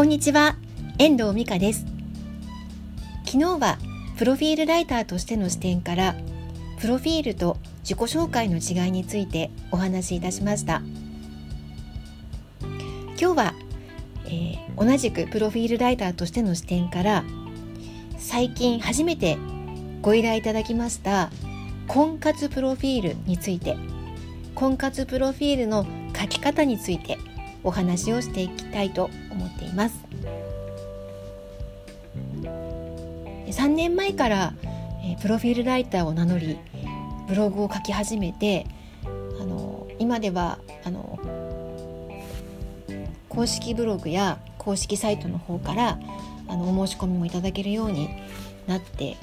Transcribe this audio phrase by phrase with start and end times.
[0.00, 0.56] こんにちは、
[0.98, 1.84] 遠藤美香です。
[3.26, 3.76] 昨日は
[4.16, 6.16] プロフィールライターとしての視点から
[6.80, 10.80] プロフィールと自己紹介の違いについてお話しいたしました。
[12.62, 13.54] 今日は、
[14.24, 17.22] えー、同じくプロフィールライターとしての視点から
[18.16, 19.36] 最近初めて
[20.00, 21.28] ご依頼いただきました
[21.88, 23.76] 婚活プロフィールについて
[24.54, 25.84] 婚活プロフィールの
[26.18, 27.18] 書き方について
[27.62, 29.98] お話をしていきたいと思っています。
[33.50, 34.54] 3年前から、
[35.04, 36.58] えプロフィールライターを名乗り
[37.26, 38.66] ブログを書き始めて
[39.40, 41.18] あの今ではあの
[43.28, 45.98] 公式ブログや公式サイトの方から
[46.48, 48.10] あのお申し込みもいただけるように
[48.66, 49.16] なって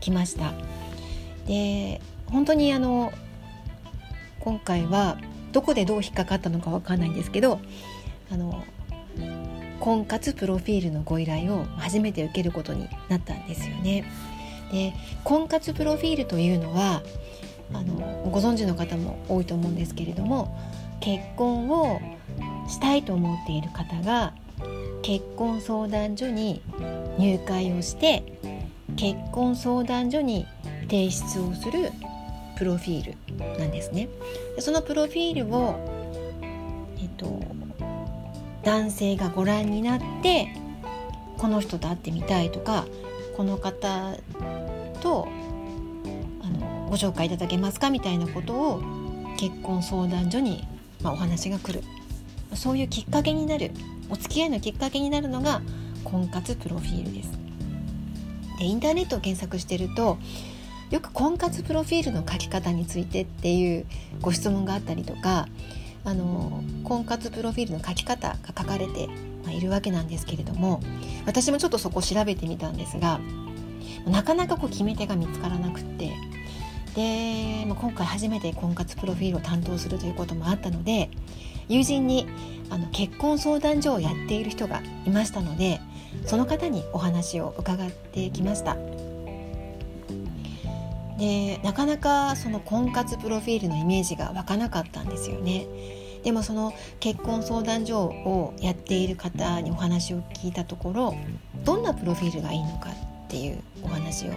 [0.00, 0.52] きました。
[1.46, 3.12] で本当にあの
[4.40, 5.16] 今回は
[5.52, 7.60] どこでどう引っかかったのかわかんないんですけど
[8.30, 8.64] あの
[9.80, 14.04] 婚活プロフィールのご依頼を初めて受けることになったんですよね。
[14.70, 14.94] で
[15.24, 17.02] 婚活プロフィールというのは
[17.72, 20.56] あのご存知の方も多いと思うんですけれども
[21.00, 22.00] 結婚を
[22.68, 24.32] したいと思っている方が
[25.02, 26.62] 結婚相談所に
[27.18, 28.22] 入会をして
[28.96, 30.46] 結婚相談所に
[30.82, 31.90] 提出をする
[32.62, 34.08] プロフィールなんですね。
[34.54, 35.74] でそのプロフィールを、
[37.00, 37.42] えっと、
[38.62, 40.46] 男性がご覧になって
[41.38, 42.86] この人と会ってみたいとか
[43.36, 44.14] この方
[45.00, 45.26] と
[46.40, 48.82] あのご紹介いただけますかみたいなことを
[49.40, 50.64] 結婚相談所に、
[51.02, 51.82] まあ、お話が来る
[52.54, 53.72] そういうきっかけになる
[54.08, 55.62] お付き合いのきっかけになるのが
[56.04, 57.32] 婚活プロフィールです。
[58.60, 60.18] でインターネットを検索してると
[60.92, 63.86] よく婚活プロフィールの書き方についてっていう
[64.20, 65.48] ご質問があったりとか
[66.04, 69.08] あの婚活プロフィールの書き方が書かれて
[69.50, 70.80] いるわけなんですけれども
[71.24, 73.20] 私もちょっとそこ調べてみたんですが
[74.06, 76.12] なかなかこう決め手が見つからなくって
[76.94, 81.08] で、まあ、今回初めて婚活プロフィールを担当するということもあったので
[81.68, 82.26] 友人に
[82.68, 85.80] あの結婚相談所をやっている人がいましたので
[86.26, 88.76] その方にお話を伺ってきました。
[91.22, 95.68] でなかなかその婚活プロフィールのイメージが湧かなかったんですよね。
[96.24, 101.14] でもその結婚相談所をやっている方にお話を聞いたところ
[101.64, 102.94] どんなプロフィールがいいのかっ
[103.28, 104.32] ていうお話を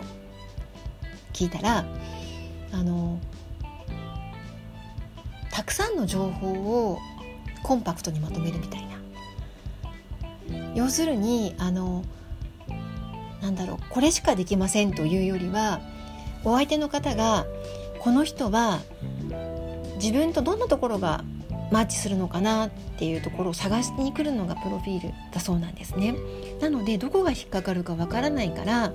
[1.34, 1.86] 聞いたら
[2.72, 3.20] あの
[5.52, 7.00] たくさんの情報を
[7.64, 8.98] コンパクトにまとめるみたいな
[10.76, 12.04] 要するにあの
[13.42, 15.82] なんだろうこれしかできませんというよりは
[16.46, 17.46] お相手の方が
[18.00, 18.80] この人は
[19.96, 21.24] 自分とどんなところが
[21.72, 26.16] マッチするのかなっていうところを探しに来るのがプロフィールだそうなんですね。
[26.62, 28.94] なのでどこが引っかかるかわからないから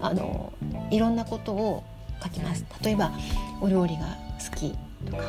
[0.00, 0.52] あの
[0.90, 1.82] いろんなことを
[2.22, 2.64] 書きます。
[2.82, 3.12] 例えば
[3.60, 4.16] お料理が
[4.48, 4.70] 好き
[5.10, 5.24] とか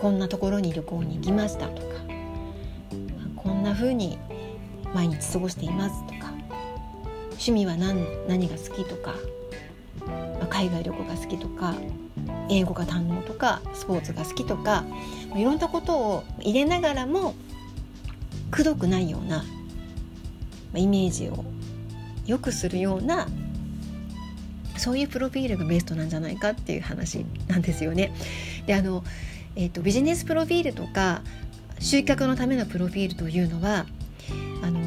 [0.00, 1.88] こんなところに旅行に行きましたとか
[3.36, 4.18] こんな風に
[4.94, 6.32] 毎日過ごしていますとか
[7.32, 9.14] 趣味は何何が好きとか
[10.48, 11.74] 海外旅行が好きとか
[12.48, 14.84] 英語が堪能とかスポーツが好きとか
[15.34, 17.34] いろんなことを入れながらも
[18.50, 19.44] くどくないような
[20.74, 21.44] イメージを
[22.26, 23.28] 良くするような
[24.76, 28.12] そういうプロフィールがベストなんじゃないかっていう話なんですよね。
[28.66, 29.04] であの、
[29.54, 31.22] えーと、ビジネスプロフィールとか
[31.78, 33.86] 集客のためのプロフィールというのは
[34.62, 34.80] あの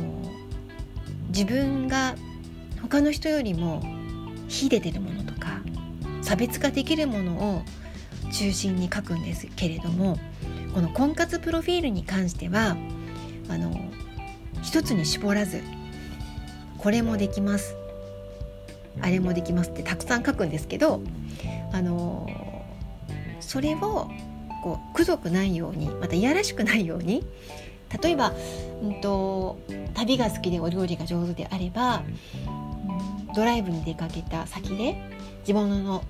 [1.27, 2.15] 自分が
[2.81, 3.83] 他の人よりも
[4.53, 5.61] 秀でてるものとか
[6.21, 7.61] 差別化できるものを
[8.31, 10.17] 中心に書くんですけれども
[10.73, 12.77] この婚活プロフィールに関しては
[13.49, 13.71] あの
[14.61, 15.61] 一つに絞らず
[16.77, 17.75] これもできます
[19.01, 21.01] あれもできますってたくさん書くんですけど
[21.71, 22.27] あの
[23.39, 24.09] それを
[24.63, 27.25] こうくどくないようにまたいやらしくないように
[28.01, 28.33] 例えば、
[28.81, 29.59] うんと、
[29.93, 32.03] 旅が好きでお料理が上手であれば、
[33.35, 34.95] ドライブに出かけた先で
[35.43, 36.03] 地物の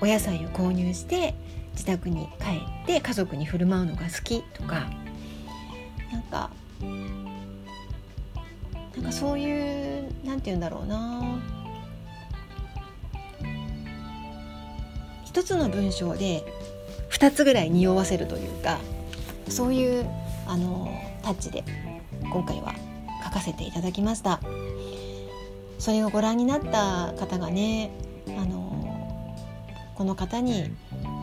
[0.00, 1.34] お野菜を購入して
[1.72, 4.86] 自宅に帰って家族に振る舞うのが好きとか
[6.12, 6.50] なんか
[8.96, 11.38] なんかそういうなんて言うんだろうな。
[15.24, 16.42] 一つの文章で
[17.10, 18.78] 2つぐらい匂わせるというか
[19.48, 20.06] そういう
[20.46, 20.90] あの
[21.22, 21.62] タッチで
[22.22, 22.74] 今回は
[23.24, 24.40] 書かせていただきました。
[25.78, 27.90] それをご覧になった方がね
[28.28, 28.68] あの
[29.94, 30.70] この方に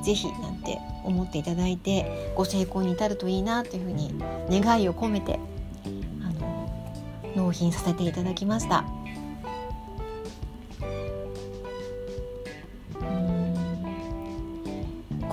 [0.03, 4.13] 是非なんて思っていただいてご成功に至るといいなというふうに
[4.49, 5.39] 願いを込めて
[6.21, 6.69] あの
[7.35, 8.85] ノ納品させていただきました。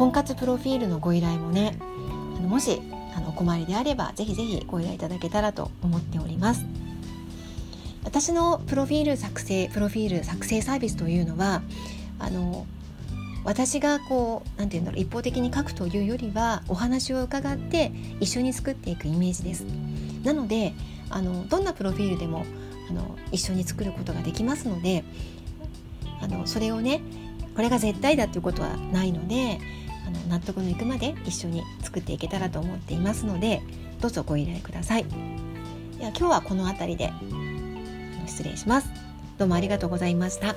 [0.02, 1.78] 婚活プロフィールのご依頼もね
[2.36, 2.82] あのもし
[3.14, 6.64] あのお困りであればぜひぜひご依頼いただけたらと思っております
[8.04, 11.62] 私のプロフィール作成プロフィール作成サービスというのは
[12.18, 12.66] あの
[13.44, 19.64] 私がこう何て言うんだろう一方的に書くというよりはお話を伺って一緒に作っていくイメージです。
[20.22, 20.74] なので
[21.10, 22.44] あのどんなプロフィールでも
[22.88, 25.04] あの一緒に作ることができますので
[26.20, 27.00] あのそれをね
[27.56, 29.58] これが絶対だということはないので
[30.06, 33.62] あの納得のいくまで一緒に作っていけたらと思っていますので
[34.00, 35.04] どうぞご依頼ください。
[35.98, 37.61] では今日はこの辺りで。
[38.26, 38.88] 失礼します。
[39.38, 40.54] どうもありがとうございました。